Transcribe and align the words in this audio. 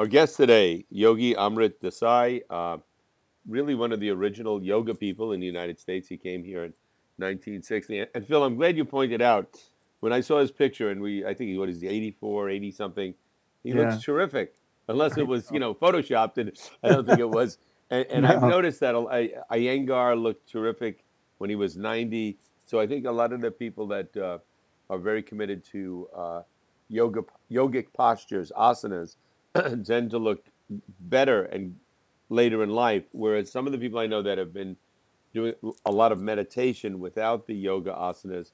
Our 0.00 0.06
guest 0.06 0.38
today, 0.38 0.86
Yogi 0.88 1.34
Amrit 1.34 1.74
Desai, 1.82 2.40
uh, 2.48 2.78
really 3.46 3.74
one 3.74 3.92
of 3.92 4.00
the 4.00 4.08
original 4.08 4.62
yoga 4.62 4.94
people 4.94 5.32
in 5.32 5.40
the 5.40 5.46
United 5.46 5.78
States. 5.78 6.08
He 6.08 6.16
came 6.16 6.42
here 6.42 6.64
in 6.64 6.72
1960. 7.18 8.06
And 8.14 8.26
Phil, 8.26 8.42
I'm 8.42 8.56
glad 8.56 8.78
you 8.78 8.86
pointed 8.86 9.20
out 9.20 9.58
when 10.00 10.10
I 10.10 10.22
saw 10.22 10.40
his 10.40 10.50
picture, 10.50 10.88
and 10.88 11.02
we, 11.02 11.26
I 11.26 11.34
think 11.34 11.50
he 11.50 11.58
what 11.58 11.68
is 11.68 11.82
he, 11.82 11.88
84, 11.88 12.48
80 12.48 12.70
something. 12.70 13.14
He 13.62 13.74
Yeah. 13.74 13.76
looks 13.76 14.02
terrific, 14.02 14.54
unless 14.88 15.18
it 15.18 15.26
was, 15.26 15.50
you 15.50 15.60
know, 15.60 15.74
photoshopped, 15.74 16.38
and 16.38 16.58
I 16.82 16.88
don't 16.88 17.04
think 17.04 17.18
it 17.20 17.28
was. 17.28 17.58
And, 17.92 18.06
and 18.06 18.26
I've 18.26 18.40
noticed 18.40 18.80
that 18.80 18.94
Iyengar 18.94 20.16
looked 20.18 20.48
terrific 20.50 21.04
when 21.36 21.50
he 21.50 21.56
was 21.56 21.76
90. 21.76 22.38
So 22.64 22.80
I 22.80 22.86
think 22.86 23.04
a 23.04 23.10
lot 23.10 23.34
of 23.34 23.42
the 23.42 23.50
people 23.50 23.86
that 23.88 24.16
uh, 24.16 24.38
are 24.88 24.98
very 24.98 25.22
committed 25.22 25.62
to 25.72 26.08
uh, 26.16 26.42
yoga, 26.88 27.22
yogic 27.50 27.92
postures, 27.92 28.50
asanas, 28.56 29.16
tend 29.84 30.10
to 30.12 30.18
look 30.18 30.44
better 31.00 31.44
and 31.44 31.76
later 32.30 32.62
in 32.62 32.70
life. 32.70 33.04
Whereas 33.12 33.52
some 33.52 33.66
of 33.66 33.72
the 33.72 33.78
people 33.78 33.98
I 33.98 34.06
know 34.06 34.22
that 34.22 34.38
have 34.38 34.52
been 34.52 34.76
doing 35.34 35.54
a 35.86 35.92
lot 35.92 36.12
of 36.12 36.20
meditation 36.20 37.00
without 37.00 37.46
the 37.46 37.54
yoga 37.54 37.92
asanas, 37.92 38.52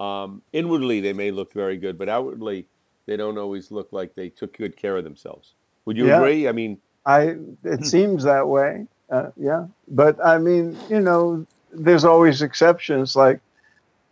um, 0.00 0.42
inwardly 0.52 1.00
they 1.00 1.12
may 1.12 1.30
look 1.30 1.52
very 1.54 1.76
good, 1.78 1.98
but 1.98 2.08
outwardly 2.08 2.68
they 3.06 3.16
don't 3.16 3.38
always 3.38 3.70
look 3.70 3.90
like 3.92 4.14
they 4.14 4.30
took 4.30 4.56
good 4.56 4.76
care 4.76 4.96
of 4.96 5.04
themselves. 5.04 5.54
Would 5.86 5.96
you 5.98 6.06
Yeah. 6.06 6.08
agree? 6.08 6.48
I 6.48 6.52
mean, 6.52 6.80
I 7.06 7.36
it 7.64 7.84
seems 7.86 8.24
that 8.24 8.48
way. 8.48 8.86
Uh, 9.10 9.30
yeah, 9.36 9.66
but 9.88 10.24
I 10.24 10.38
mean, 10.38 10.80
you 10.88 11.00
know, 11.00 11.46
there's 11.72 12.04
always 12.04 12.42
exceptions. 12.42 13.16
Like, 13.16 13.40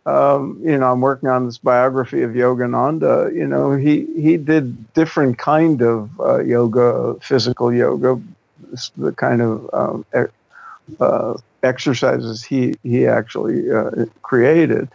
um, 0.07 0.61
you 0.63 0.77
know, 0.77 0.91
I'm 0.91 1.01
working 1.01 1.29
on 1.29 1.45
this 1.47 1.59
biography 1.59 2.23
of 2.23 2.31
Yogananda. 2.31 3.35
You 3.35 3.47
know, 3.47 3.73
he 3.73 4.07
he 4.15 4.37
did 4.37 4.93
different 4.93 5.37
kind 5.37 5.81
of 5.83 6.09
uh, 6.21 6.39
yoga, 6.39 7.15
physical 7.21 7.73
yoga, 7.73 8.21
the 8.97 9.13
kind 9.13 9.41
of 9.43 9.69
um, 9.73 10.05
e- 10.17 10.31
uh, 11.01 11.35
exercises 11.63 12.43
he 12.43 12.75
he 12.83 13.07
actually 13.07 13.71
uh, 13.71 14.05
created, 14.23 14.89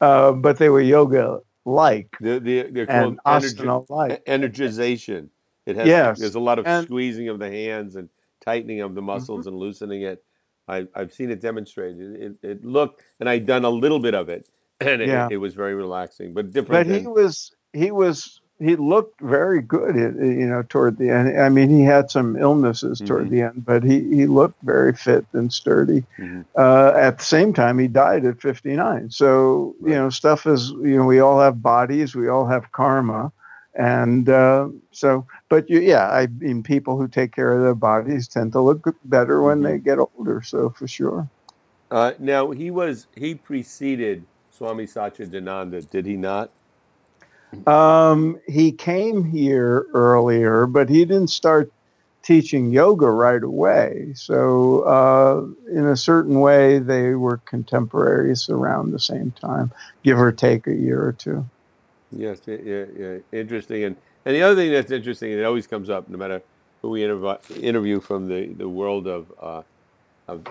uh, 0.00 0.32
but 0.32 0.58
they 0.58 0.70
were 0.70 0.80
yoga 0.82 1.40
like 1.66 2.08
they're, 2.20 2.40
they're, 2.40 2.70
they're 2.70 2.86
and 2.88 3.18
called 3.18 3.20
energi- 3.26 3.56
asana 3.56 3.90
like. 3.90 4.24
energization. 4.26 5.28
It 5.66 5.76
has 5.76 5.88
Yes, 5.88 6.18
there's 6.20 6.36
a 6.36 6.40
lot 6.40 6.58
of 6.58 6.66
and- 6.66 6.86
squeezing 6.86 7.28
of 7.28 7.38
the 7.38 7.50
hands 7.50 7.96
and 7.96 8.08
tightening 8.44 8.80
of 8.82 8.94
the 8.94 9.02
muscles 9.02 9.46
and 9.46 9.56
loosening 9.56 10.02
it. 10.02 10.24
I, 10.68 10.86
I've 10.94 11.12
seen 11.12 11.30
it 11.30 11.40
demonstrated. 11.40 12.20
It, 12.42 12.48
it 12.48 12.64
looked, 12.64 13.02
and 13.20 13.28
I'd 13.28 13.46
done 13.46 13.64
a 13.64 13.70
little 13.70 13.98
bit 14.00 14.14
of 14.14 14.28
it, 14.28 14.46
and 14.80 15.02
it, 15.02 15.08
Yeah. 15.08 15.28
it 15.30 15.36
was 15.38 15.54
very 15.54 15.74
relaxing, 15.74 16.32
but 16.34 16.46
different. 16.52 16.68
but 16.68 16.82
different. 16.84 17.02
he 17.02 17.06
was 17.08 17.54
he 17.72 17.90
was 17.90 18.40
he 18.60 18.76
looked 18.76 19.20
very 19.20 19.60
good 19.60 19.96
you 19.96 20.46
know 20.46 20.62
toward 20.68 20.96
the 20.96 21.10
end 21.10 21.40
i 21.40 21.48
mean 21.48 21.68
he 21.68 21.82
had 21.82 22.08
some 22.08 22.36
illnesses 22.36 23.00
toward 23.04 23.26
Mhm. 23.26 23.30
the 23.30 23.42
end 23.42 23.64
but 23.66 23.82
he 23.82 23.98
he 24.14 24.26
looked 24.26 24.62
very 24.62 24.92
fit 24.94 25.26
and 25.32 25.52
sturdy 25.52 26.04
Mhm. 26.20 26.44
uh, 26.56 26.92
at 26.94 27.18
the 27.18 27.24
same 27.24 27.52
time 27.52 27.80
he 27.80 27.88
died 27.88 28.24
at 28.24 28.40
59 28.40 29.10
so 29.10 29.74
you 29.82 29.90
know 29.96 30.08
stuff 30.08 30.46
is 30.46 30.70
you 30.70 30.96
know 30.96 31.04
we 31.04 31.18
all 31.18 31.40
have 31.40 31.60
bodies 31.60 32.14
we 32.14 32.28
all 32.28 32.46
have 32.46 32.70
karma 32.70 33.32
and 33.76 34.28
uh, 34.28 34.68
so 34.92 35.26
but 35.48 35.68
you, 35.68 35.80
yeah 35.80 36.08
i 36.10 36.26
mean 36.26 36.62
people 36.62 36.96
who 36.96 37.08
take 37.08 37.32
care 37.32 37.52
of 37.52 37.62
their 37.62 37.74
bodies 37.74 38.28
tend 38.28 38.52
to 38.52 38.60
look 38.60 38.94
better 39.04 39.42
when 39.42 39.62
they 39.62 39.78
get 39.78 39.98
older 39.98 40.42
so 40.42 40.70
for 40.70 40.86
sure 40.86 41.28
Uh, 41.90 42.12
now 42.18 42.50
he 42.50 42.70
was 42.70 43.06
he 43.14 43.34
preceded 43.34 44.24
Swami 44.50 44.86
Satchidananda, 44.86 45.88
did 45.90 46.06
he 46.06 46.16
not? 46.16 46.50
Um, 47.66 48.40
he 48.46 48.72
came 48.72 49.24
here 49.24 49.86
earlier, 49.94 50.66
but 50.66 50.88
he 50.88 51.04
didn't 51.04 51.30
start 51.30 51.72
teaching 52.22 52.72
yoga 52.72 53.10
right 53.10 53.42
away. 53.42 54.12
So, 54.14 54.80
uh, 54.80 55.46
in 55.70 55.86
a 55.86 55.96
certain 55.96 56.40
way, 56.40 56.78
they 56.78 57.14
were 57.14 57.38
contemporaries 57.46 58.48
around 58.48 58.90
the 58.90 58.98
same 58.98 59.32
time, 59.32 59.72
give 60.02 60.18
or 60.18 60.32
take 60.32 60.66
a 60.66 60.74
year 60.74 61.02
or 61.04 61.12
two. 61.12 61.44
Yes, 62.16 62.40
yeah, 62.46 62.84
yeah, 62.96 63.18
interesting. 63.32 63.84
And 63.84 63.96
and 64.24 64.34
the 64.36 64.42
other 64.42 64.56
thing 64.56 64.72
that's 64.72 64.90
interesting, 64.92 65.32
and 65.32 65.40
it 65.40 65.44
always 65.44 65.66
comes 65.66 65.90
up, 65.90 66.08
no 66.08 66.18
matter 66.18 66.42
who 66.82 66.90
we 66.90 67.04
interview, 67.04 67.36
interview 67.60 68.00
from 68.00 68.28
the 68.28 68.46
the 68.54 68.68
world 68.68 69.06
of 69.06 69.32
uh, 69.40 69.62
of 70.28 70.44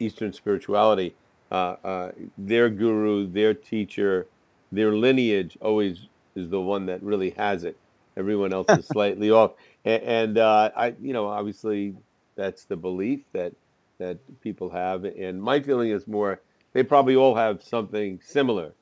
Eastern 0.00 0.32
spirituality, 0.32 1.14
uh, 1.50 1.76
uh, 1.84 2.12
their 2.38 2.70
guru, 2.70 3.26
their 3.26 3.54
teacher, 3.54 4.28
their 4.72 4.94
lineage 4.94 5.58
always 5.60 6.08
is 6.36 6.50
the 6.50 6.60
one 6.60 6.86
that 6.86 7.02
really 7.02 7.30
has 7.30 7.64
it. 7.64 7.78
Everyone 8.16 8.52
else 8.52 8.68
is 8.70 8.86
slightly 8.92 9.30
off, 9.30 9.52
and, 9.84 10.02
and 10.02 10.38
uh, 10.38 10.70
I, 10.76 10.94
you 11.00 11.12
know, 11.12 11.28
obviously 11.28 11.94
that's 12.36 12.64
the 12.64 12.76
belief 12.76 13.20
that 13.32 13.54
that 13.98 14.18
people 14.42 14.70
have. 14.70 15.04
And 15.04 15.42
my 15.42 15.60
feeling 15.60 15.90
is 15.90 16.06
more 16.08 16.40
they 16.72 16.82
probably 16.82 17.16
all 17.16 17.34
have 17.36 17.62
something 17.62 18.20
similar, 18.24 18.72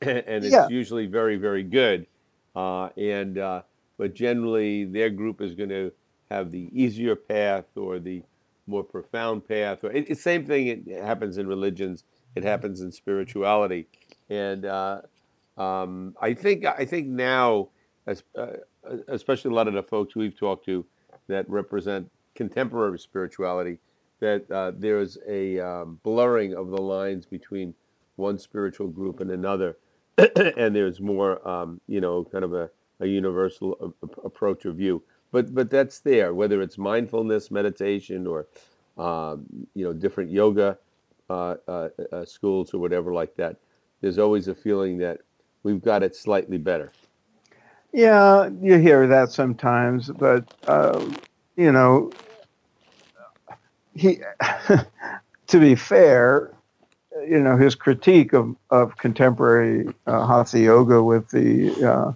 and 0.26 0.44
it's 0.44 0.52
Yeah. 0.52 0.68
usually 0.68 1.06
very, 1.06 1.36
very 1.36 1.62
good. 1.62 2.06
Uh, 2.56 2.86
and 2.96 3.38
uh, 3.38 3.62
but 3.98 4.14
generally, 4.14 4.84
their 4.84 5.10
group 5.10 5.40
is 5.40 5.54
going 5.54 5.68
to 5.68 5.92
have 6.30 6.50
the 6.50 6.68
easier 6.72 7.14
path 7.16 7.66
or 7.76 7.98
the 7.98 8.22
more 8.66 8.82
profound 8.84 9.46
path. 9.46 9.84
Or 9.84 9.90
it, 9.92 10.08
it's 10.08 10.20
the 10.20 10.22
same 10.22 10.44
thing. 10.44 10.66
It 10.66 11.02
happens 11.02 11.38
in 11.38 11.46
religions. 11.46 12.04
It 12.34 12.44
happens 12.44 12.80
in 12.80 12.92
spirituality, 12.92 13.88
and 14.28 14.64
uh, 14.64 15.02
um, 15.58 16.14
I 16.20 16.32
think 16.32 16.64
I 16.64 16.84
think 16.84 17.08
now, 17.08 17.68
as, 18.06 18.22
uh, 18.36 18.52
especially 19.08 19.50
a 19.50 19.54
lot 19.54 19.68
of 19.68 19.74
the 19.74 19.82
folks 19.82 20.14
we've 20.14 20.38
talked 20.38 20.64
to 20.66 20.86
that 21.28 21.48
represent 21.50 22.10
contemporary 22.36 22.98
spirituality, 22.98 23.80
that 24.20 24.48
uh, 24.50 24.72
there's 24.76 25.18
a 25.28 25.58
um, 25.58 25.98
blurring 26.04 26.54
of 26.54 26.70
the 26.70 26.80
lines 26.80 27.26
between 27.26 27.74
one 28.16 28.38
spiritual 28.38 28.86
group 28.88 29.20
and 29.20 29.30
another, 29.30 29.76
and 30.56 30.74
there's 30.74 31.00
more, 31.00 31.46
um, 31.48 31.80
you 31.86 32.00
know, 32.00 32.24
kind 32.24 32.44
of 32.44 32.52
a, 32.54 32.70
a 33.00 33.06
universal 33.06 33.94
a- 34.02 34.20
approach 34.26 34.66
or 34.66 34.72
view. 34.72 35.02
But 35.32 35.54
but 35.54 35.70
that's 35.70 36.00
there, 36.00 36.34
whether 36.34 36.60
it's 36.60 36.78
mindfulness, 36.78 37.50
meditation, 37.50 38.26
or 38.26 38.46
um, 38.98 39.46
you 39.74 39.84
know, 39.84 39.92
different 39.92 40.30
yoga 40.30 40.78
uh, 41.28 41.56
uh, 41.68 41.88
uh, 42.12 42.24
schools 42.24 42.74
or 42.74 42.78
whatever 42.78 43.12
like 43.12 43.36
that. 43.36 43.56
There's 44.00 44.18
always 44.18 44.48
a 44.48 44.54
feeling 44.54 44.98
that 44.98 45.20
we've 45.62 45.82
got 45.82 46.02
it 46.02 46.16
slightly 46.16 46.58
better. 46.58 46.92
Yeah, 47.92 48.50
you 48.60 48.78
hear 48.78 49.06
that 49.08 49.30
sometimes, 49.30 50.10
but 50.10 50.52
um, 50.68 51.16
you 51.56 51.72
know, 51.72 52.10
he. 53.94 54.20
to 55.50 55.58
be 55.58 55.74
fair, 55.74 56.52
you 57.28 57.40
know, 57.40 57.56
his 57.56 57.74
critique 57.74 58.32
of 58.32 58.54
of 58.70 58.96
contemporary 58.98 59.88
uh, 60.06 60.26
hatha 60.26 60.58
yoga 60.58 61.02
with 61.02 61.28
the 61.30 61.74
uh, 61.84 62.12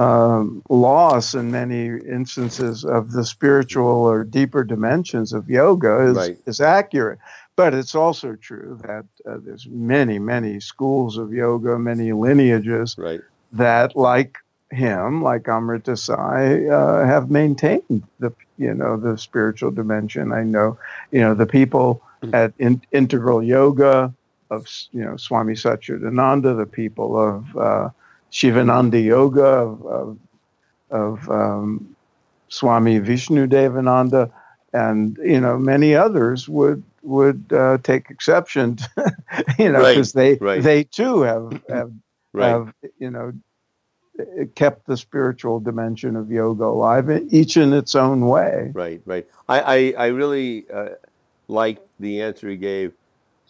um, 0.00 0.62
loss 0.68 1.34
in 1.34 1.50
many 1.50 1.86
instances 1.86 2.84
of 2.84 3.12
the 3.12 3.24
spiritual 3.24 3.86
or 3.86 4.24
deeper 4.24 4.64
dimensions 4.64 5.32
of 5.32 5.48
yoga 5.48 6.00
is 6.00 6.16
Right. 6.16 6.38
is 6.46 6.60
accurate. 6.60 7.18
But 7.56 7.72
it's 7.72 7.94
also 7.94 8.34
true 8.36 8.78
that 8.82 9.06
uh, 9.26 9.38
there's 9.42 9.66
many, 9.66 10.18
many 10.18 10.60
schools 10.60 11.16
of 11.16 11.32
yoga, 11.32 11.78
many 11.78 12.12
lineages 12.12 12.96
Right. 12.98 13.20
that, 13.52 13.96
like 13.96 14.36
him, 14.70 15.22
like 15.22 15.44
Amrit 15.44 15.84
Desai, 15.84 16.70
uh, 16.70 17.06
have 17.06 17.30
maintained 17.30 18.02
the 18.18 18.32
you 18.58 18.74
know 18.74 18.96
the 18.96 19.16
spiritual 19.16 19.70
dimension. 19.70 20.32
I 20.32 20.42
know 20.42 20.76
you 21.12 21.20
know 21.20 21.34
the 21.34 21.46
people 21.46 22.02
at 22.32 22.52
in, 22.58 22.82
Integral 22.92 23.42
Yoga 23.42 24.12
of 24.50 24.66
you 24.92 25.04
know 25.04 25.16
Swami 25.16 25.54
Satchidananda, 25.54 26.56
the 26.56 26.66
people 26.66 27.18
of 27.18 27.56
uh, 27.56 27.88
Shivananda 28.30 29.00
Yoga 29.00 29.42
of 29.44 29.86
of, 29.86 30.18
of 30.90 31.30
um, 31.30 31.96
Swami 32.48 32.98
Vishnu 32.98 33.46
Devananda, 33.46 34.30
and 34.72 35.18
you 35.22 35.40
know 35.40 35.58
many 35.58 35.94
others 35.94 36.48
would 36.48 36.82
would 37.02 37.44
uh, 37.52 37.78
take 37.82 38.10
exception, 38.10 38.76
to, 38.76 39.14
you 39.58 39.70
know, 39.70 39.80
Right, 39.80 39.94
because 39.94 40.12
they 40.12 40.34
right. 40.36 40.62
they 40.62 40.84
too 40.84 41.22
have 41.22 41.60
have 41.68 41.92
Right. 42.32 42.48
have 42.48 42.74
you 42.98 43.10
know 43.10 43.32
kept 44.54 44.86
the 44.86 44.96
spiritual 44.96 45.60
dimension 45.60 46.16
of 46.16 46.30
yoga 46.30 46.64
alive, 46.64 47.10
each 47.30 47.56
in 47.56 47.72
its 47.72 47.94
own 47.94 48.26
way. 48.26 48.70
Right, 48.74 49.00
right. 49.04 49.26
I, 49.48 49.60
I, 49.60 49.94
I 49.96 50.06
really 50.08 50.66
uh, 50.72 50.88
liked 51.48 51.82
the 52.00 52.20
answer 52.22 52.48
he 52.50 52.56
gave 52.56 52.92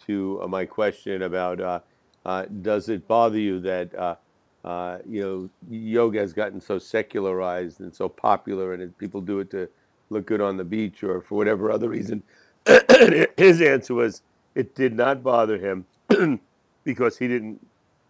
to 0.06 0.40
uh, 0.42 0.48
my 0.48 0.64
question 0.66 1.22
about 1.22 1.60
uh, 1.60 1.80
uh, 2.26 2.44
does 2.62 2.88
it 2.88 3.06
bother 3.08 3.38
you 3.38 3.60
that 3.60 3.94
uh, 3.94 4.16
uh, 4.64 4.98
you 5.06 5.22
know 5.22 5.50
yoga 5.70 6.20
has 6.20 6.32
gotten 6.32 6.60
so 6.60 6.78
secularized 6.78 7.80
and 7.80 7.94
so 7.94 8.08
popular, 8.08 8.74
and 8.74 8.96
people 8.98 9.20
do 9.20 9.40
it 9.40 9.50
to 9.50 9.68
look 10.10 10.26
good 10.26 10.40
on 10.40 10.56
the 10.56 10.64
beach 10.64 11.02
or 11.04 11.20
for 11.22 11.36
whatever 11.36 11.70
other 11.70 11.88
reason. 11.88 12.22
His 13.36 13.62
answer 13.62 13.94
was 13.94 14.22
it 14.54 14.74
did 14.74 14.94
not 14.94 15.22
bother 15.22 15.58
him 15.58 15.86
because 16.84 17.18
he 17.18 17.28
didn't 17.28 17.64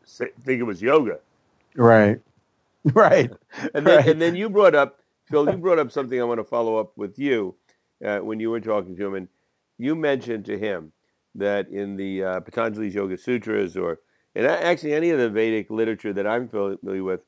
say, 0.05 0.29
think 0.45 0.61
it 0.61 0.65
was 0.65 0.83
yoga. 0.83 1.21
Right. 1.77 2.21
Right. 2.95 3.33
And 3.75 3.87
then, 3.87 4.01
Right. 4.01 4.07
and 4.07 4.21
then 4.23 4.37
you 4.37 4.49
brought 4.51 4.75
up 4.75 5.01
Phil, 5.31 5.49
you 5.51 5.59
brought 5.59 5.79
up 5.79 5.93
something 5.93 6.21
I 6.21 6.25
want 6.25 6.41
to 6.41 6.45
follow 6.45 6.79
up 6.79 6.93
with 6.97 7.19
you 7.19 7.57
uh, 8.05 8.19
when 8.19 8.41
you 8.41 8.51
were 8.51 8.61
talking 8.61 8.97
to 8.97 9.07
him, 9.07 9.15
and 9.15 9.29
you 9.79 9.95
mentioned 9.95 10.45
to 10.47 10.59
him 10.59 10.93
that 11.35 11.69
in 11.69 11.97
the 11.97 12.25
uh, 12.25 12.41
Patanjali's 12.41 12.95
Yoga 12.95 13.17
Sutras, 13.17 13.77
or 13.77 14.01
and 14.35 14.47
actually 14.47 14.95
any 14.95 15.11
of 15.11 15.19
the 15.19 15.31
Vedic 15.31 15.71
literature 15.71 16.13
that 16.13 16.27
I'm 16.27 16.49
familiar 16.49 17.05
with, 17.05 17.21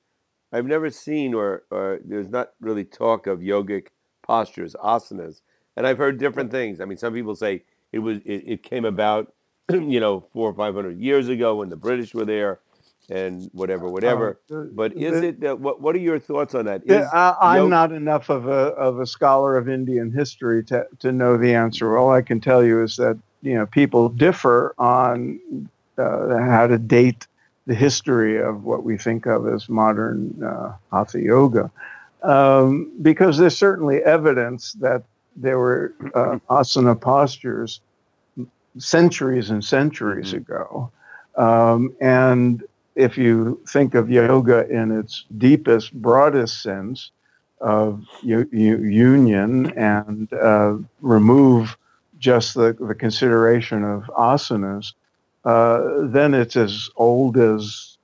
I've 0.52 0.66
never 0.66 0.90
seen 0.90 1.34
or, 1.34 1.64
or 1.70 2.00
there's 2.04 2.28
not 2.28 2.50
really 2.60 2.84
talk 2.84 3.26
of 3.26 3.40
yogic 3.40 3.88
postures, 4.22 4.74
asanas, 4.82 5.40
and 5.76 5.86
I've 5.86 5.98
heard 5.98 6.18
different 6.18 6.50
things. 6.50 6.80
I 6.80 6.84
mean, 6.84 6.98
some 6.98 7.14
people 7.14 7.34
say 7.34 7.64
it 7.92 7.98
was 8.00 8.18
it, 8.24 8.44
it 8.46 8.62
came 8.62 8.84
about, 8.84 9.32
you 9.72 10.00
know, 10.00 10.26
four 10.32 10.50
or 10.50 10.54
five 10.54 10.74
hundred 10.74 10.98
years 10.98 11.28
ago 11.28 11.56
when 11.56 11.68
the 11.68 11.76
British 11.76 12.14
were 12.14 12.24
there 12.24 12.60
and 13.10 13.48
whatever, 13.52 13.88
whatever. 13.88 14.38
Uh, 14.50 14.64
but 14.72 14.92
is 14.96 15.20
the, 15.20 15.28
it 15.28 15.44
uh, 15.44 15.56
what? 15.56 15.80
What 15.80 15.94
are 15.94 16.00
your 16.00 16.18
thoughts 16.18 16.54
on 16.54 16.66
that? 16.66 16.82
Is 16.84 17.06
I, 17.12 17.58
am 17.58 17.70
not 17.70 17.92
enough 17.92 18.28
of 18.28 18.46
a 18.46 18.72
of 18.76 19.00
a 19.00 19.06
scholar 19.06 19.56
of 19.56 19.68
Indian 19.68 20.12
history 20.12 20.62
to 20.64 20.86
to 21.00 21.12
know 21.12 21.36
the 21.36 21.54
answer. 21.54 21.96
All 21.96 22.10
I 22.10 22.22
can 22.22 22.40
tell 22.40 22.62
you 22.62 22.82
is 22.82 22.96
that 22.96 23.18
you 23.42 23.54
know 23.54 23.66
people 23.66 24.08
differ 24.08 24.74
on 24.78 25.68
uh, 25.96 26.38
how 26.38 26.66
to 26.66 26.78
date 26.78 27.26
the 27.66 27.74
history 27.74 28.40
of 28.40 28.64
what 28.64 28.82
we 28.82 28.96
think 28.96 29.26
of 29.26 29.46
as 29.46 29.68
modern 29.68 30.42
uh, 30.42 30.72
hatha 30.90 31.20
yoga, 31.20 31.70
um, 32.22 32.92
because 33.02 33.38
there's 33.38 33.56
certainly 33.56 34.02
evidence 34.04 34.72
that 34.74 35.02
there 35.36 35.58
were 35.58 35.94
uh, 36.14 36.38
asana 36.50 37.00
postures 37.00 37.80
centuries 38.76 39.50
and 39.50 39.64
centuries 39.64 40.28
mm-hmm. 40.28 40.52
ago. 40.52 40.90
Um, 41.36 41.94
and 42.00 42.64
if 42.98 43.16
you 43.16 43.60
think 43.68 43.94
of 43.94 44.10
yoga 44.10 44.68
in 44.68 44.90
its 44.90 45.24
deepest, 45.38 45.92
broadest 45.94 46.62
sense 46.62 47.12
of 47.60 48.04
u- 48.22 48.48
u- 48.52 48.84
union 48.84 49.70
and 49.78 50.32
uh, 50.32 50.76
remove 51.00 51.76
just 52.18 52.54
the, 52.54 52.76
the 52.80 52.96
consideration 52.96 53.84
of 53.84 54.02
asanas, 54.18 54.94
uh, 55.44 56.06
then 56.08 56.34
it's 56.34 56.56
as 56.56 56.90
old 56.96 57.36
as 57.36 57.96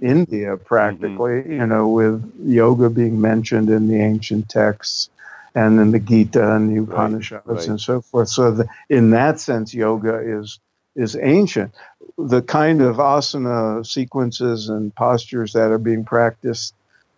India, 0.00 0.56
practically, 0.56 1.42
mm-hmm. 1.42 1.52
you 1.52 1.66
know, 1.66 1.88
with 1.88 2.32
yoga 2.42 2.88
being 2.88 3.20
mentioned 3.20 3.68
in 3.68 3.86
the 3.86 4.00
ancient 4.00 4.48
texts 4.48 5.10
and 5.54 5.78
in 5.78 5.90
the 5.90 5.98
Gita 5.98 6.54
and 6.54 6.74
the 6.74 6.82
Upanishads 6.82 7.46
right, 7.46 7.56
right. 7.56 7.68
and 7.68 7.80
so 7.80 8.00
forth. 8.00 8.30
So, 8.30 8.50
the, 8.50 8.66
in 8.88 9.10
that 9.10 9.40
sense, 9.40 9.74
yoga 9.74 10.18
is 10.18 10.58
is 10.94 11.16
ancient. 11.20 11.74
The 12.18 12.42
kind 12.42 12.82
of 12.82 12.96
asana 12.96 13.86
sequences 13.86 14.68
and 14.68 14.94
postures 14.94 15.52
that 15.52 15.70
are 15.70 15.78
being 15.78 16.04
practiced 16.04 16.74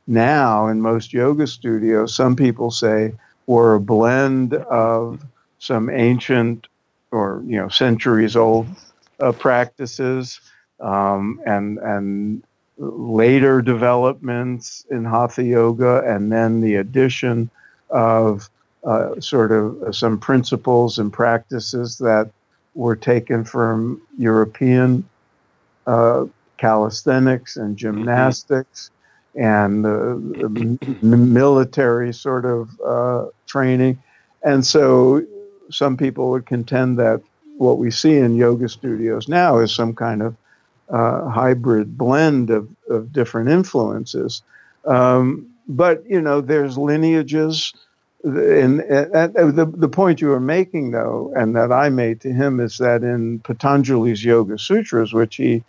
now 0.07 0.69
in 0.69 0.81
most 0.81 1.13
yoga 1.13 1.47
studios, 1.47 2.15
some 2.15 2.37
people 2.37 2.71
say 2.71 3.15
were 3.47 3.75
a 3.75 3.81
blend 3.81 4.55
of 4.55 5.25
some 5.59 5.89
ancient 5.91 6.67
or 7.11 7.43
you 7.47 7.57
know 7.57 7.69
centuries 7.69 8.37
old 8.37 8.67
uh, 9.21 9.33
practices 9.33 10.41
um, 10.81 11.41
and 11.47 11.79
and 11.79 12.43
later 12.77 13.63
developments 13.63 14.85
in 14.91 15.05
hatha 15.05 15.43
yoga, 15.43 16.03
and 16.07 16.31
then 16.33 16.61
the 16.61 16.75
addition 16.77 17.51
of 17.91 18.51
uh, 18.85 19.19
sort 19.21 19.53
of 19.53 19.95
some 19.97 20.19
principles 20.19 20.99
and 20.99 21.13
practices 21.13 21.99
that 21.99 22.31
were 22.75 22.97
taken 22.97 23.45
from 23.45 24.03
European 24.19 25.09
uh, 25.87 26.25
calisthenics 26.59 27.57
and 27.57 27.77
mm-hmm. 27.77 27.77
gymnastics 27.77 28.91
and 29.37 29.85
uh, 29.85 30.15
military 31.03 32.13
sort 32.13 32.45
of 32.45 32.81
uh, 32.81 33.27
training. 33.47 34.01
And 34.43 34.65
so 34.65 35.23
some 35.71 35.97
people 35.97 36.31
would 36.31 36.47
contend 36.47 36.99
that 36.99 37.21
what 37.59 37.79
we 37.79 37.91
see 37.91 38.17
in 38.17 38.37
yoga 38.37 38.69
studios 38.69 39.29
now 39.29 39.59
is 39.59 39.75
some 39.75 39.95
kind 39.95 40.23
of 40.23 40.37
uh, 40.89 41.29
hybrid 41.29 41.97
blend 41.97 42.51
of, 42.51 42.69
of 42.91 43.13
different 43.13 43.49
influences. 43.49 44.43
Um, 44.85 45.49
but, 45.67 46.05
you 46.09 46.21
know, 46.21 46.41
there's 46.41 46.77
lineages 46.77 47.73
and, 48.25 48.81
and, 48.81 49.35
the, 49.35 49.71
the 49.77 49.89
point 49.89 50.21
you 50.21 50.29
were 50.29 50.41
making, 50.41 50.93
though, 50.93 51.33
and 51.37 51.55
that 51.57 51.71
I 51.71 51.91
made 51.91 52.23
to 52.23 52.33
him, 52.33 52.59
is 52.59 52.79
that 52.79 53.03
in 53.03 53.41
Patanjali's 53.41 54.25
Yoga 54.25 54.59
Sutras, 54.59 55.13
which 55.13 55.37
he 55.37 55.63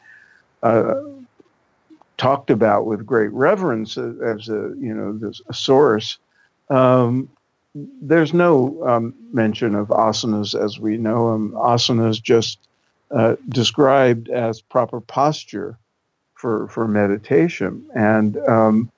uh, 0.64 0.96
talked 2.18 2.50
about 2.50 2.86
with 2.86 3.06
great 3.06 3.32
reverence 3.32 3.98
as 3.98 4.48
a 4.48 4.74
you 4.80 4.94
know 4.94 5.34
a 5.50 5.54
source, 5.54 6.18
um, 6.70 7.30
there's 7.74 8.34
no 8.34 8.82
um, 8.88 9.14
mention 9.34 9.76
of 9.76 9.90
asanas 9.90 10.60
as 10.60 10.80
we 10.80 10.96
know 10.98 11.34
them. 11.34 11.52
Asanas 11.52 12.24
just 12.24 12.60
uh, 13.12 13.36
described 13.50 14.30
as 14.30 14.62
proper 14.62 15.02
posture 15.02 15.78
for 16.36 16.70
for 16.70 16.88
meditation, 16.88 17.86
and 17.94 18.38
um, 18.38 18.90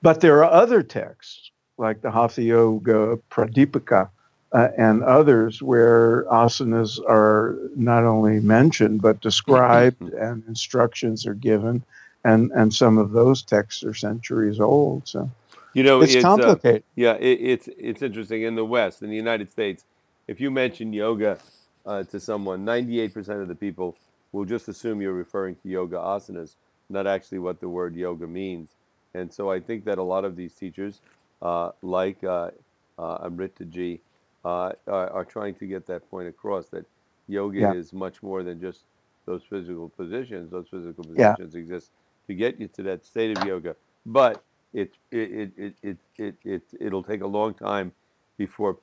but 0.00 0.22
there 0.22 0.42
are 0.42 0.50
other 0.50 0.82
texts 0.82 1.50
like 1.78 2.02
the 2.02 2.10
Hatha 2.10 2.42
Yoga 2.42 3.18
Pradipika 3.30 4.10
uh, 4.52 4.68
and 4.76 5.02
others 5.02 5.62
where 5.62 6.24
asanas 6.24 6.98
are 7.08 7.56
not 7.76 8.04
only 8.04 8.40
mentioned 8.40 9.02
but 9.02 9.20
described 9.20 10.02
and 10.14 10.42
instructions 10.48 11.26
are 11.26 11.34
given. 11.34 11.82
And 12.24 12.50
and 12.52 12.74
some 12.74 12.98
of 12.98 13.12
those 13.12 13.42
texts 13.42 13.84
are 13.84 13.94
centuries 13.94 14.58
old. 14.60 15.06
So 15.06 15.30
you 15.72 15.82
know 15.82 16.00
it's, 16.00 16.14
it's 16.14 16.24
uh, 16.24 16.36
complicated. 16.36 16.82
uh, 16.82 16.94
yeah 16.96 17.14
it, 17.14 17.38
it's 17.40 17.68
it's 17.78 18.02
interesting. 18.02 18.42
In 18.42 18.54
the 18.56 18.64
west 18.64 19.02
in 19.02 19.10
the 19.10 19.16
united 19.16 19.50
states 19.50 19.84
if 20.26 20.40
you 20.40 20.50
mention 20.50 20.92
yoga 20.92 21.38
uh, 21.86 22.02
to 22.04 22.20
someone 22.20 22.66
98% 22.66 23.40
of 23.40 23.48
the 23.48 23.54
people 23.54 23.96
will 24.32 24.44
just 24.44 24.68
assume 24.68 25.00
you're 25.00 25.12
referring 25.12 25.54
to 25.56 25.68
yoga 25.68 25.96
asanas 25.96 26.54
not 26.90 27.06
actually 27.06 27.38
what 27.38 27.60
the 27.60 27.68
word 27.68 27.94
yoga 27.94 28.26
means. 28.26 28.70
And 29.14 29.32
so 29.32 29.50
i 29.50 29.60
think 29.60 29.84
that 29.84 29.98
a 29.98 30.02
lot 30.02 30.24
of 30.24 30.36
these 30.36 30.54
teachers 30.54 31.00
like 31.40 32.22
uh, 32.24 32.50
uh, 32.98 33.28
Amritaji 33.28 34.00
uh, 34.44 34.72
are, 34.86 35.10
are, 35.10 35.24
trying 35.24 35.54
to 35.56 35.66
get 35.66 35.86
that 35.86 36.08
point 36.10 36.28
across 36.28 36.68
that 36.68 36.84
yoga 37.28 37.60
yeah. 37.60 37.72
is 37.72 37.92
much 37.92 38.22
more 38.22 38.42
than 38.42 38.60
just 38.60 38.84
those 39.26 39.42
physical 39.48 39.88
positions. 39.90 40.50
Those 40.50 40.66
physical 40.68 41.04
positions 41.04 41.54
yeah. 41.54 41.60
exist 41.60 41.90
to 42.26 42.34
get 42.34 42.58
you 42.60 42.68
to 42.68 42.82
that 42.84 43.04
state 43.04 43.36
of 43.36 43.44
yoga, 43.44 43.76
but 44.06 44.42
it 44.72 44.92
it, 45.10 45.52
it, 45.56 45.74
it, 45.82 45.96
it, 46.16 46.34
it, 46.44 46.62
it, 46.80 46.92
will 46.92 47.02
take 47.02 47.22
a 47.22 47.26
long 47.26 47.54
time 47.54 47.92
before 48.36 48.78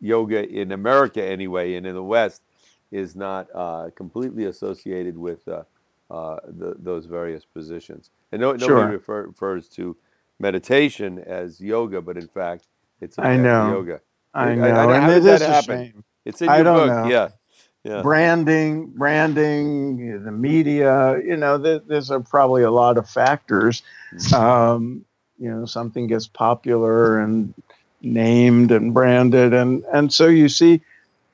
yoga 0.00 0.48
in 0.48 0.72
America 0.72 1.24
anyway 1.24 1.74
and 1.74 1.86
in 1.86 1.94
the 1.94 2.02
West 2.02 2.42
is 2.92 3.16
not 3.16 3.48
uh, 3.54 3.90
completely 3.96 4.44
associated 4.44 5.16
with 5.16 5.46
uh, 5.48 5.62
uh, 6.10 6.36
the, 6.46 6.76
those 6.78 7.06
various 7.06 7.44
positions. 7.44 8.10
And 8.32 8.40
no, 8.40 8.52
nobody 8.52 8.66
sure. 8.66 8.86
refer, 8.86 9.22
refers 9.26 9.68
to 9.70 9.96
meditation 10.38 11.18
as 11.18 11.60
yoga, 11.60 12.00
but 12.00 12.16
in 12.16 12.28
fact, 12.28 12.66
it's 13.00 13.18
I 13.18 13.36
know 13.36 13.70
yoga. 13.70 14.00
I 14.34 14.54
know, 14.54 14.64
I, 14.64 14.98
I, 14.98 15.16
it 15.16 15.24
is 15.24 15.40
a 15.42 15.62
shame. 15.62 16.04
It's 16.24 16.40
in 16.40 16.46
your 16.46 16.54
I 16.54 16.62
don't 16.62 16.88
book, 16.88 16.88
know. 16.88 17.08
yeah. 17.08 17.28
Yeah. 17.84 18.02
Branding, 18.02 18.88
branding, 18.88 20.24
the 20.24 20.32
media, 20.32 21.20
you 21.24 21.36
know, 21.36 21.56
there, 21.56 21.78
there's 21.78 22.10
a, 22.10 22.18
probably 22.18 22.64
a 22.64 22.70
lot 22.70 22.98
of 22.98 23.08
factors. 23.08 23.82
Mm-hmm. 24.12 24.34
Um, 24.34 25.04
you 25.38 25.48
know, 25.48 25.66
something 25.66 26.08
gets 26.08 26.26
popular 26.26 27.20
and 27.20 27.54
named 28.02 28.72
and 28.72 28.92
branded, 28.92 29.54
and 29.54 29.84
and 29.92 30.12
so 30.12 30.26
you 30.26 30.48
see, 30.48 30.80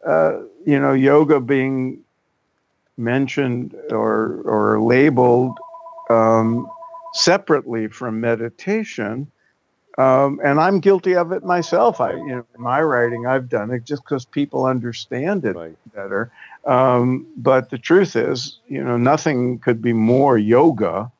uh, 0.04 0.40
you 0.66 0.78
know, 0.78 0.92
yoga 0.92 1.40
being 1.40 2.00
mentioned 2.98 3.74
or 3.90 4.42
or 4.44 4.82
labeled 4.82 5.56
um, 6.10 6.68
separately 7.14 7.88
from 7.88 8.20
meditation. 8.20 9.30
Um, 9.98 10.40
and 10.42 10.58
I'm 10.58 10.80
guilty 10.80 11.14
of 11.14 11.32
it 11.32 11.44
myself. 11.44 12.00
I, 12.00 12.12
you 12.12 12.26
know, 12.28 12.46
in 12.54 12.62
my 12.62 12.80
writing, 12.80 13.26
I've 13.26 13.48
done 13.48 13.70
it 13.70 13.84
just 13.84 14.02
because 14.04 14.24
people 14.24 14.64
understand 14.64 15.44
it 15.44 15.54
right. 15.54 15.76
better. 15.94 16.32
Um, 16.64 17.26
but 17.36 17.68
the 17.68 17.78
truth 17.78 18.16
is, 18.16 18.58
you 18.68 18.82
know, 18.82 18.96
nothing 18.96 19.58
could 19.58 19.82
be 19.82 19.92
more 19.92 20.38
yoga 20.38 21.12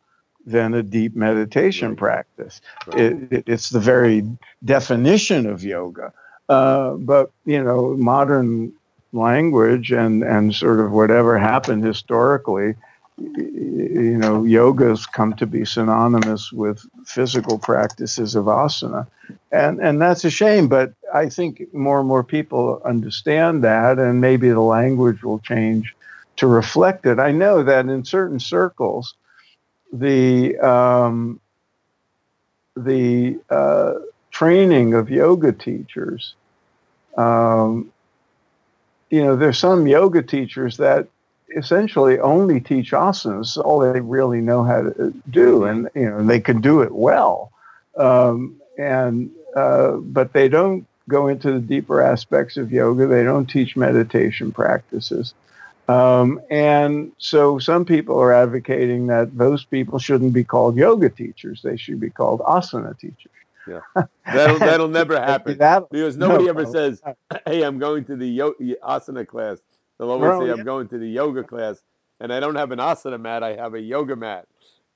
than 0.47 0.75
a 0.75 0.83
deep 0.83 1.15
meditation 1.15 1.91
right. 1.91 1.99
practice. 1.99 2.61
Right. 2.87 3.01
It, 3.01 3.33
it, 3.33 3.45
it's 3.47 3.71
the 3.71 3.81
very 3.81 4.27
definition 4.65 5.47
of 5.47 5.63
yoga. 5.63 6.13
Uh, 6.49 6.93
but 6.95 7.31
you 7.45 7.63
know, 7.63 7.95
modern 7.97 8.73
language 9.13 9.93
and 9.93 10.23
and 10.23 10.55
sort 10.55 10.81
of 10.81 10.93
whatever 10.93 11.39
happened 11.39 11.85
historically 11.85 12.75
you 13.37 14.19
know, 14.19 14.45
yoga's 14.45 15.07
come 15.07 15.35
to 15.35 15.47
be 15.47 15.65
synonymous 15.65 16.53
with 16.53 16.85
physical 17.07 17.59
practices 17.59 18.35
of 18.35 18.47
asana. 18.47 19.07
And, 19.51 19.81
and 19.81 20.01
that's 20.01 20.25
a 20.25 20.31
shame, 20.31 20.69
but 20.69 20.93
I 21.13 21.29
think 21.29 21.73
more 21.73 22.01
and 22.01 22.09
more 22.09 22.25
people 22.25 22.83
understand 22.85 23.63
that, 23.65 23.99
and 23.99 24.21
maybe 24.21 24.51
the 24.51 24.61
language 24.61 25.23
will 25.23 25.39
change 25.41 25.95
to 26.37 26.47
reflect 26.47 27.07
it. 27.07 27.19
I 27.19 27.31
know 27.31 27.63
that 27.63 27.87
in 27.87 28.05
certain 28.05 28.41
circles, 28.41 29.15
the, 29.93 30.59
um, 30.59 31.41
the 32.77 33.39
uh, 33.51 33.95
training 34.31 34.95
of 34.95 35.11
yoga 35.11 35.53
teachers, 35.53 36.35
um, 37.17 37.93
you 39.11 39.23
know, 39.23 39.37
there's 39.37 39.59
some 39.59 39.87
yoga 39.87 40.23
teachers 40.23 40.79
that 40.79 41.07
essentially 41.57 42.19
only 42.19 42.61
teach 42.61 42.93
asanas. 42.93 43.57
All 43.57 43.81
they 43.81 44.01
really 44.01 44.41
know 44.41 44.65
how 44.65 44.83
to 44.83 45.13
do, 45.31 45.65
and 45.65 45.89
you 45.95 46.09
know, 46.11 46.25
they 46.25 46.41
can 46.41 46.61
do 46.61 46.83
it 46.83 46.93
well. 46.93 47.53
Um, 47.97 48.61
and 48.79 49.31
uh, 49.55 49.93
but 49.97 50.33
they 50.33 50.49
don't 50.49 50.87
go 51.09 51.29
into 51.29 51.53
the 51.53 51.61
deeper 51.61 52.01
aspects 52.01 52.57
of 52.57 52.73
yoga. 52.73 53.07
They 53.07 53.25
don't 53.25 53.47
teach 53.47 53.77
meditation 53.77 54.53
practices. 54.53 55.35
Um, 55.89 56.41
and 56.51 57.13
so 57.19 57.59
some 57.59 57.85
people 57.85 58.19
are 58.19 58.33
advocating 58.33 59.09
that 59.09 59.37
those 59.37 59.65
people 59.65 59.99
shouldn't 59.99 60.33
be 60.33 60.45
called 60.45 60.77
yoga 60.77 61.11
teachers. 61.11 61.61
They 61.63 61.77
should 61.77 62.01
be 62.01 62.09
called 62.09 62.41
asana 62.41 62.99
teachers. 62.99 63.33
Yeah, 63.67 63.81
that'll 64.25 64.59
that'll 64.59 64.89
never 64.89 65.17
happen 65.21 65.59
That'll- 65.59 65.89
because 65.91 66.17
nobody 66.27 66.45
no, 66.45 66.51
ever 66.51 66.67
says, 66.67 67.03
"Hey, 67.47 67.63
I'm 67.63 67.79
going 67.79 68.05
to 68.07 68.17
the 68.17 68.39
asana 68.39 69.27
class." 69.27 69.59
They'll 70.03 70.11
always 70.11 70.37
say, 70.41 70.47
yeah. 70.47 70.55
"I'm 70.55 70.65
going 70.65 70.89
to 70.89 70.99
the 70.99 71.07
yoga 71.09 71.45
class," 71.45 71.81
and 72.19 72.33
I 72.33 72.41
don't 72.41 72.57
have 72.57 72.73
an 72.73 72.81
asana 72.81 73.21
mat. 73.21 73.45
I 73.45 73.55
have 73.55 73.75
a 73.75 73.81
yoga 73.81 74.17
mat. 74.17 74.49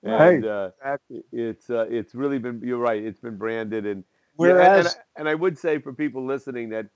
And 0.02 0.44
uh, 0.44 0.70
Exactly. 0.80 1.22
it's 1.30 1.70
uh, 1.70 1.86
it's 1.88 2.12
really 2.12 2.40
been. 2.40 2.60
You're 2.64 2.78
right. 2.78 3.00
It's 3.00 3.20
been 3.20 3.36
branded 3.36 3.86
and 3.86 4.02
yeah, 4.02 4.02
Whereas, 4.34 4.86
and, 4.86 4.86
and, 4.86 5.04
and 5.18 5.28
I 5.28 5.34
would 5.36 5.56
say 5.56 5.78
for 5.78 5.92
people 5.92 6.26
listening 6.26 6.70
that 6.70 6.86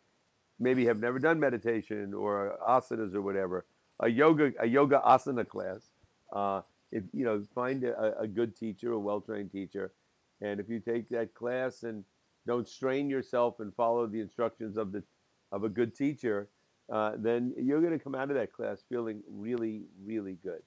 maybe 0.59 0.87
have 0.87 0.99
never 0.99 1.21
done 1.21 1.39
meditation 1.39 2.13
or 2.13 2.59
asanas 2.69 3.15
or 3.15 3.23
whatever, 3.23 3.65
a 4.01 4.09
yoga 4.09 4.53
a 4.59 4.67
yoga 4.67 5.01
asana 5.07 5.47
class. 5.47 5.91
Uh, 6.33 6.63
if 6.91 7.05
you 7.13 7.25
know, 7.25 7.45
find 7.55 7.85
a, 7.85 8.19
a 8.19 8.27
good 8.27 8.57
teacher, 8.57 8.91
a 8.91 8.99
well 8.99 9.21
trained 9.21 9.53
teacher, 9.53 9.93
and 10.41 10.59
if 10.59 10.69
you 10.69 10.81
take 10.81 11.09
that 11.11 11.33
class 11.35 11.85
and 11.85 12.05
don't 12.45 12.69
strain 12.69 13.09
yourself 13.09 13.61
and 13.61 13.73
follow 13.77 14.09
the 14.09 14.19
instructions 14.19 14.77
of 14.77 14.91
the 14.91 15.05
of 15.53 15.63
a 15.63 15.69
good 15.69 15.95
teacher, 15.95 16.49
uh, 16.91 17.13
then 17.19 17.55
you're 17.57 17.81
going 17.81 17.97
to 17.97 18.03
come 18.03 18.15
out 18.15 18.31
of 18.31 18.37
that 18.37 18.53
class 18.53 18.83
feeling 18.89 19.23
really, 19.29 19.85
really 20.05 20.35
good. 20.43 20.63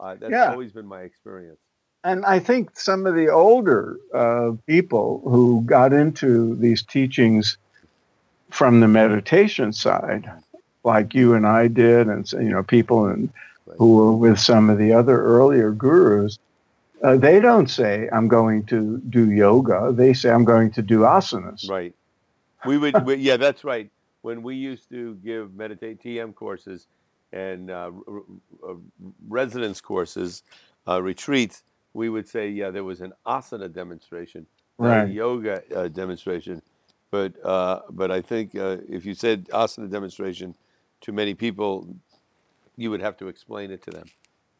Uh, 0.00 0.16
that's 0.20 0.32
Yeah. 0.32 0.50
always 0.50 0.72
been 0.72 0.86
my 0.86 1.02
experience. 1.02 1.60
and 2.04 2.24
I 2.26 2.38
think 2.38 2.78
some 2.78 3.06
of 3.06 3.14
the 3.14 3.28
older 3.28 3.96
uh, 4.14 4.52
people 4.66 5.22
who 5.24 5.62
got 5.66 5.92
into 5.92 6.54
these 6.56 6.82
teachings 6.82 7.56
from 8.50 8.80
the 8.80 8.88
meditation 8.88 9.72
side, 9.72 10.30
like 10.84 11.14
you 11.14 11.34
and 11.34 11.46
I 11.46 11.68
did, 11.68 12.08
and 12.08 12.30
you 12.32 12.50
know, 12.50 12.62
people 12.62 13.06
and 13.06 13.30
Right. 13.66 13.76
who 13.78 13.94
were 13.96 14.12
with 14.12 14.38
some 14.38 14.70
of 14.70 14.78
the 14.78 14.92
other 14.92 15.20
earlier 15.22 15.72
gurus, 15.72 16.38
uh, 17.02 17.16
they 17.16 17.40
don't 17.40 17.68
say, 17.68 18.08
I'm 18.12 18.28
going 18.28 18.64
to 18.66 18.98
do 19.10 19.30
yoga. 19.30 19.92
They 19.92 20.12
say, 20.14 20.30
I'm 20.30 20.44
going 20.44 20.70
to 20.72 20.82
do 20.82 21.00
asanas. 21.00 21.68
Right. 21.68 21.94
We 22.64 22.78
would, 22.78 23.04
we, 23.04 23.16
yeah, 23.16 23.36
that's 23.36 23.64
right. 23.64 23.90
When 24.24 24.42
we 24.42 24.56
used 24.56 24.88
to 24.90 25.16
give 25.24 25.54
meditate 25.54 26.02
TM 26.02 26.34
courses 26.34 26.88
and 27.34 27.70
uh, 27.70 27.92
residence 29.28 29.82
courses, 29.82 30.44
uh, 30.88 31.02
retreats, 31.02 31.64
we 31.94 32.08
would 32.10 32.28
say, 32.28 32.48
yeah, 32.50 32.70
there 32.70 32.84
was 32.84 33.02
an 33.02 33.12
asana 33.26 33.72
demonstration, 33.72 34.46
Right. 34.78 35.10
yoga 35.10 35.62
uh, 35.76 35.88
demonstration. 35.88 36.62
But 37.12 37.34
uh, 37.44 37.80
but 37.90 38.10
I 38.12 38.22
think 38.22 38.56
uh, 38.56 38.78
if 38.88 39.06
you 39.06 39.14
said 39.14 39.46
asana 39.50 39.90
demonstration 39.92 40.56
to 41.02 41.12
many 41.12 41.34
people, 41.34 41.86
you 42.76 42.90
would 42.92 43.02
have 43.02 43.18
to 43.18 43.28
explain 43.28 43.72
it 43.72 43.82
to 43.84 43.92
them. 43.92 44.10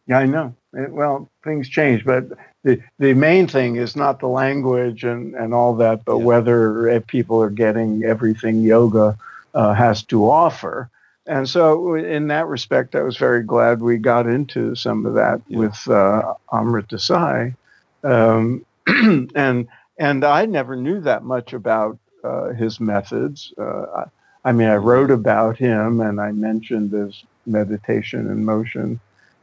Yeah, 0.09 0.21
I 0.21 0.27
know. 0.27 0.55
It- 0.75 0.93
well, 0.93 1.31
things 1.45 1.69
change, 1.71 2.05
but 2.05 2.27
the, 2.65 2.83
the 3.01 3.15
main 3.15 3.49
thing 3.49 3.77
is 3.77 3.97
not 3.97 4.21
the 4.21 4.29
language 4.29 5.05
and, 5.05 5.35
and 5.37 5.55
all 5.55 5.75
that, 5.77 6.05
but 6.07 6.19
Yeah. 6.19 6.21
whether 6.21 6.91
uh, 6.91 7.01
people 7.09 7.43
are 7.43 7.51
getting 7.51 8.05
everything 8.05 8.63
yoga 8.63 9.19
has 9.55 10.03
to 10.05 10.29
offer. 10.31 10.91
And 11.27 11.49
so, 11.49 11.95
in 11.95 12.27
that 12.29 12.47
respect, 12.49 12.95
I 12.95 13.03
was 13.03 13.17
very 13.17 13.43
glad 13.43 13.81
we 13.81 13.97
got 13.97 14.27
into 14.27 14.75
some 14.75 15.07
of 15.07 15.15
that 15.15 15.41
Yeah. 15.49 15.59
with 15.59 15.89
uh, 15.89 16.35
Amrit 16.53 16.89
Desai. 16.89 17.55
Um, 18.03 18.65
and 19.35 19.67
and 19.99 20.25
I 20.25 20.47
never 20.47 20.77
knew 20.77 21.01
that 21.01 21.25
much 21.25 21.53
about 21.53 21.99
uh, 22.25 22.49
his 22.53 22.81
methods. 22.81 23.53
Uh, 23.57 24.05
I, 24.45 24.53
mean, 24.53 24.69
I 24.69 24.77
wrote 24.77 25.11
about 25.11 25.57
him 25.57 26.01
and 26.01 26.21
I 26.21 26.33
mentioned 26.33 26.93
his 26.93 27.25
meditation 27.47 28.29
and 28.31 28.45
motion 28.45 29.01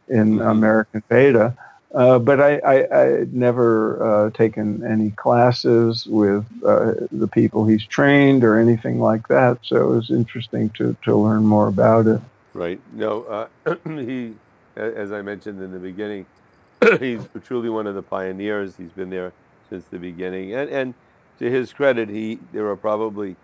in 0.09 0.37
Mhm. 0.37 0.51
American 0.51 1.01
Veda, 1.09 1.55
uh, 1.93 2.19
but 2.19 2.39
I, 2.39 2.57
I, 2.59 2.97
I 2.97 3.05
had 3.19 3.33
never 3.33 4.01
uh, 4.03 4.29
taken 4.31 4.85
any 4.85 5.11
classes 5.11 6.05
with 6.05 6.45
uh, 6.65 6.93
the 7.11 7.27
people 7.27 7.65
he's 7.65 7.85
trained 7.85 8.43
or 8.43 8.57
anything 8.57 8.99
like 8.99 9.27
that. 9.27 9.59
So 9.63 9.91
it 9.91 9.95
was 9.95 10.09
interesting 10.09 10.69
to, 10.71 10.95
to 11.03 11.15
learn 11.15 11.43
more 11.43 11.67
about 11.67 12.07
it. 12.07 12.21
Right. 12.53 12.79
No, 12.93 13.23
uh, 13.23 13.75
he, 13.85 14.33
as 14.75 15.11
I 15.11 15.21
mentioned 15.21 15.61
in 15.61 15.71
the 15.71 15.79
beginning, 15.79 16.25
he's 16.99 17.27
truly 17.45 17.69
one 17.69 17.87
of 17.87 17.95
the 17.95 18.01
pioneers. 18.01 18.75
He's 18.77 18.91
been 18.91 19.09
there 19.09 19.33
since 19.69 19.85
the 19.85 19.99
beginning, 19.99 20.53
and 20.53 20.69
and 20.69 20.93
to 21.39 21.49
his 21.49 21.71
credit, 21.71 22.09
he 22.09 22.39
there 22.51 22.67
are 22.67 22.75
probably 22.75 23.35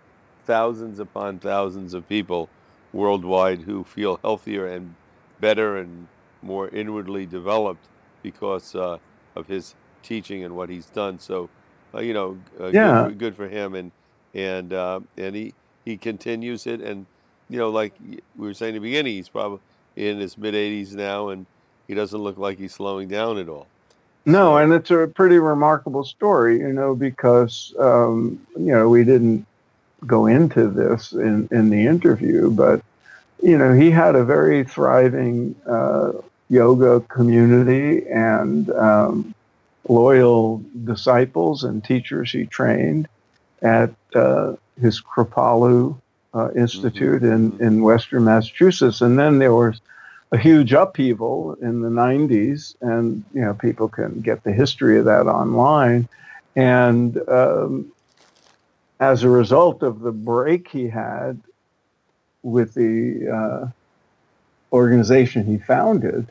thousands 0.44 0.98
upon 0.98 1.38
thousands 1.38 1.94
of 1.94 2.08
people 2.08 2.48
worldwide 2.92 3.60
who 3.60 3.84
feel 3.84 4.18
healthier 4.22 4.66
and 4.66 4.94
better 5.40 5.76
and 5.76 6.08
more 6.42 6.68
inwardly 6.68 7.26
developed 7.26 7.84
because 8.22 8.74
uh, 8.74 8.98
of 9.36 9.46
his 9.46 9.74
teaching 10.02 10.44
and 10.44 10.56
what 10.56 10.68
he's 10.70 10.86
done. 10.86 11.18
So, 11.18 11.50
uh, 11.94 12.00
you 12.00 12.14
know, 12.14 12.38
uh, 12.60 12.68
Yeah. 12.68 13.02
good, 13.04 13.12
for, 13.12 13.16
good 13.18 13.36
for 13.36 13.48
him, 13.48 13.74
and 13.74 13.92
and 14.34 14.72
uh, 14.72 15.00
and 15.16 15.34
he 15.36 15.54
he 15.84 15.96
continues 15.96 16.66
it, 16.66 16.80
and 16.80 17.06
you 17.48 17.58
know, 17.58 17.70
like 17.70 17.94
we 18.00 18.20
were 18.36 18.54
saying 18.54 18.74
in 18.76 18.82
the 18.82 18.88
beginning, 18.88 19.14
he's 19.14 19.28
probably 19.28 19.60
in 19.96 20.18
his 20.18 20.38
mid 20.38 20.54
80s 20.54 20.94
now, 20.94 21.28
and 21.30 21.46
he 21.88 21.94
doesn't 21.94 22.20
look 22.20 22.38
like 22.38 22.58
he's 22.58 22.74
slowing 22.74 23.08
down 23.08 23.38
at 23.38 23.48
all. 23.48 23.66
No, 24.26 24.52
So- 24.52 24.56
and 24.58 24.72
it's 24.72 24.90
a 24.90 25.08
pretty 25.14 25.38
remarkable 25.38 26.04
story, 26.04 26.58
you 26.60 26.72
know, 26.72 26.94
because, 26.94 27.74
um, 27.78 28.40
you 28.56 28.72
know, 28.72 28.88
we 28.88 29.04
didn't 29.04 29.46
go 30.06 30.26
into 30.26 30.68
this 30.68 31.12
in, 31.12 31.48
in 31.50 31.70
the 31.70 31.86
interview, 31.86 32.50
but, 32.50 32.82
you 33.42 33.58
know, 33.58 33.72
he 33.72 33.90
had 33.90 34.14
a 34.16 34.24
very 34.24 34.64
thriving 34.64 35.54
uh, 35.66 36.12
yoga 36.48 37.00
community 37.00 38.06
and 38.08 38.70
um, 38.70 39.34
loyal 39.88 40.62
disciples 40.84 41.64
and 41.64 41.84
teachers 41.84 42.32
he 42.32 42.46
trained 42.46 43.08
at 43.62 43.90
uh, 44.14 44.54
his 44.80 45.00
Kripalu 45.00 45.98
uh, 46.34 46.50
Institute 46.52 47.22
in, 47.22 47.52
mhm. 47.52 47.60
in 47.60 47.82
Western 47.82 48.24
Massachusetts. 48.24 49.00
And 49.00 49.18
then 49.18 49.38
there 49.38 49.54
was 49.54 49.80
a 50.30 50.38
huge 50.38 50.72
upheaval 50.72 51.54
in 51.54 51.80
the 51.80 51.88
90s, 51.88 52.74
and 52.82 53.24
you 53.32 53.40
know 53.40 53.54
people 53.54 53.88
can 53.88 54.20
get 54.20 54.44
the 54.44 54.52
history 54.52 54.98
of 54.98 55.06
that 55.06 55.26
online. 55.26 56.06
And 56.54 57.16
um, 57.28 57.90
as 59.00 59.22
a 59.22 59.28
result 59.28 59.82
of 59.82 60.00
the 60.00 60.12
break 60.12 60.68
he 60.68 60.88
had 60.88 61.40
with 62.42 62.74
the 62.74 63.28
uh, 63.28 63.66
organization 64.72 65.46
he 65.46 65.58
founded. 65.58 66.26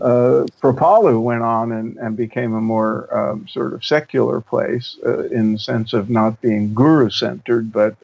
Uh, 0.00 0.46
Kripalu 0.62 1.20
went 1.20 1.42
on 1.42 1.72
and, 1.72 1.96
and 1.96 2.16
became 2.16 2.54
a 2.54 2.60
more 2.60 3.12
um, 3.16 3.48
sort 3.48 3.72
of 3.72 3.84
secular 3.84 4.40
place 4.40 4.96
uh, 5.04 5.24
in 5.28 5.54
the 5.54 5.58
sense 5.58 5.92
of 5.92 6.08
not 6.08 6.40
being 6.40 6.72
guru 6.72 7.10
centered, 7.10 7.72
but 7.72 7.96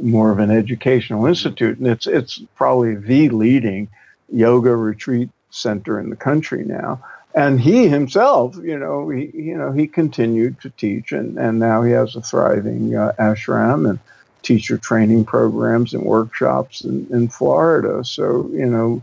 more 0.00 0.30
of 0.30 0.38
an 0.38 0.50
educational 0.50 1.24
institute. 1.26 1.78
And 1.78 1.86
it's 1.86 2.06
it's 2.06 2.38
probably 2.54 2.96
the 2.96 3.30
leading 3.30 3.88
yoga 4.30 4.76
retreat 4.76 5.30
center 5.50 5.98
in 5.98 6.10
the 6.10 6.16
country 6.16 6.64
now. 6.64 7.02
And 7.34 7.60
he 7.60 7.88
himself, 7.88 8.56
you 8.56 8.78
know, 8.78 9.08
he 9.08 9.30
you 9.34 9.56
know 9.56 9.72
he 9.72 9.86
continued 9.86 10.60
to 10.60 10.70
teach, 10.70 11.12
and 11.12 11.38
and 11.38 11.58
now 11.58 11.82
he 11.82 11.92
has 11.92 12.14
a 12.14 12.20
thriving 12.20 12.94
uh, 12.94 13.12
ashram 13.18 13.88
and 13.88 13.98
teacher 14.42 14.76
training 14.78 15.24
programs 15.24 15.92
and 15.92 16.04
workshops 16.04 16.82
in, 16.82 17.06
in 17.10 17.28
Florida. 17.28 18.04
So 18.04 18.50
you 18.52 18.66
know, 18.66 19.02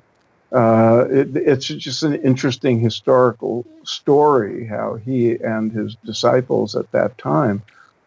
uh, 0.53 1.05
it, 1.10 1.36
it's 1.36 1.65
just 1.65 2.03
an 2.03 2.15
interesting 2.15 2.79
historical 2.79 3.65
story 3.83 4.65
how 4.65 4.95
he 4.95 5.36
and 5.36 5.72
his 5.72 5.95
disciples 6.05 6.75
at 6.75 6.91
that 6.91 7.17
time 7.17 7.62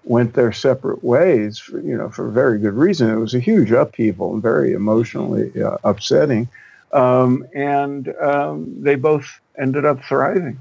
went 0.04 0.34
their 0.34 0.52
separate 0.52 1.02
ways, 1.02 1.58
for, 1.58 1.80
you 1.80 1.96
know, 1.96 2.08
for 2.08 2.30
very 2.30 2.58
good 2.60 2.74
reason. 2.74 3.10
It 3.10 3.16
was 3.16 3.34
a 3.34 3.40
huge 3.40 3.72
upheaval 3.72 4.34
and 4.34 4.42
very 4.42 4.72
emotionally 4.72 5.50
uh, 5.60 5.78
upsetting. 5.82 6.48
Um, 6.92 7.44
and 7.52 8.14
um, 8.20 8.76
they 8.80 8.94
both 8.94 9.40
ended 9.58 9.84
up 9.84 10.04
thriving. 10.04 10.60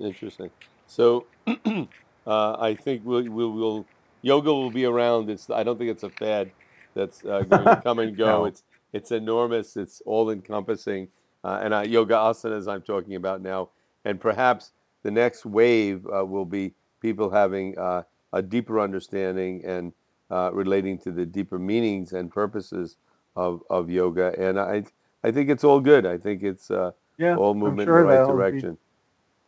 Interesting. 0.00 0.50
So, 0.86 1.26
uh, 1.46 1.86
I 2.26 2.74
think 2.74 3.02
we'll, 3.04 3.28
we'll, 3.28 3.52
we'll 3.52 3.86
yoga 4.22 4.52
will 4.52 4.70
be 4.70 4.86
around. 4.86 5.28
It's 5.28 5.50
I 5.50 5.62
don't 5.62 5.76
think 5.76 5.90
it's 5.90 6.02
a 6.02 6.10
fad 6.10 6.50
that's 6.94 7.22
uh, 7.24 7.42
going 7.42 7.64
to 7.64 7.80
come 7.84 7.98
and 7.98 8.16
go. 8.16 8.24
No. 8.24 8.44
It's 8.46 8.62
it's 8.92 9.10
enormous. 9.10 9.76
It's 9.76 10.02
all 10.06 10.30
encompassing. 10.30 11.08
Uh, 11.44 11.60
and 11.62 11.74
uh, 11.74 11.80
yoga 11.80 12.14
asanas 12.14 12.70
I'm 12.72 12.82
talking 12.82 13.14
about 13.16 13.42
now, 13.42 13.70
and 14.04 14.20
perhaps 14.20 14.72
the 15.02 15.10
next 15.10 15.44
wave 15.44 16.06
uh, 16.06 16.24
will 16.24 16.44
be 16.44 16.72
people 17.00 17.30
having 17.30 17.76
uh, 17.78 18.02
a 18.32 18.40
deeper 18.42 18.78
understanding 18.78 19.64
and 19.64 19.92
uh, 20.30 20.50
relating 20.52 20.96
to 20.98 21.10
the 21.10 21.26
deeper 21.26 21.58
meanings 21.58 22.12
and 22.12 22.30
purposes 22.30 22.96
of, 23.34 23.62
of 23.68 23.90
yoga. 23.90 24.34
And 24.38 24.58
I 24.60 24.84
I 25.24 25.30
think 25.32 25.50
it's 25.50 25.64
all 25.64 25.80
good. 25.80 26.06
I 26.06 26.16
think 26.18 26.42
it's 26.42 26.70
uh, 26.70 26.92
Yeah, 27.18 27.36
all 27.36 27.54
movement 27.54 27.86
sure 27.88 28.00
in 28.00 28.06
the 28.06 28.08
right 28.12 28.18
that'll 28.18 28.32
be- 28.32 28.38
direction. 28.38 28.78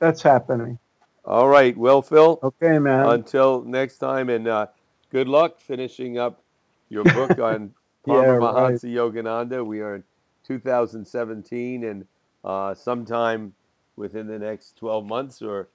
That's 0.00 0.22
happening. 0.22 0.78
All 1.24 1.48
right. 1.48 1.74
Well, 1.76 2.02
Phil, 2.02 2.38
Okay, 2.42 2.78
man. 2.78 3.06
until 3.06 3.62
next 3.62 3.98
time, 3.98 4.28
and 4.28 4.46
uh, 4.46 4.66
good 5.10 5.28
luck 5.28 5.58
finishing 5.60 6.18
up 6.18 6.42
your 6.90 7.04
book 7.04 7.38
on 7.50 7.72
Yeah, 8.06 8.38
Paramahansa 8.38 8.84
Yogananda. 8.92 9.64
We 9.64 9.80
are 9.80 9.96
in 9.96 10.04
2017, 10.46 11.84
and 11.84 12.06
uh, 12.44 12.74
sometime 12.74 13.54
within 13.96 14.26
the 14.26 14.38
next 14.38 14.76
12 14.78 15.06
months 15.06 15.42
or, 15.42 15.68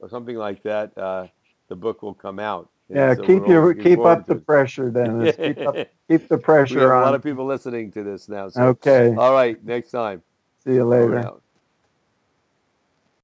or 0.00 0.08
something 0.08 0.36
like 0.36 0.62
that, 0.62 0.96
uh, 0.96 1.26
the 1.68 1.76
book 1.76 2.02
will 2.02 2.14
come 2.14 2.38
out. 2.38 2.68
And 2.90 2.98
yeah, 2.98 3.14
so 3.14 3.22
keep 3.24 3.46
your 3.48 3.74
keep 3.74 3.98
up 4.04 4.26
the 4.26 4.34
it. 4.34 4.46
pressure, 4.46 4.90
Dennis. 4.90 5.36
keep 5.44 5.66
up 5.66 5.76
keep 6.08 6.28
the 6.28 6.38
we 6.68 6.80
have 6.80 6.90
pressure 6.90 6.92
a 6.92 6.98
lot 6.98 7.14
on. 7.14 7.14
of 7.14 7.22
people 7.22 7.46
listening 7.46 7.90
to 7.92 8.02
this 8.02 8.28
now. 8.28 8.48
So, 8.48 8.62
Okay. 8.68 9.14
all 9.16 9.32
right, 9.32 9.62
next 9.64 9.90
time. 9.90 10.22
See 10.64 10.74
you 10.74 10.84
later. 10.84 11.32